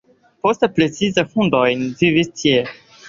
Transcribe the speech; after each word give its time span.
Poste 0.45 0.69
precipe 0.79 1.25
hinduoj 1.35 1.69
vivis 2.01 2.33
tie. 2.43 2.65